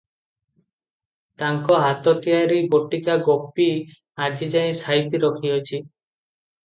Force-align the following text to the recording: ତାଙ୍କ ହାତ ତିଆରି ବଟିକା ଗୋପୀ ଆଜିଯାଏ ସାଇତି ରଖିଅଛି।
ତାଙ୍କ 1.41 1.77
ହାତ 1.83 2.13
ତିଆରି 2.25 2.57
ବଟିକା 2.75 3.17
ଗୋପୀ 3.29 3.67
ଆଜିଯାଏ 4.29 4.73
ସାଇତି 4.81 5.21
ରଖିଅଛି। 5.27 5.83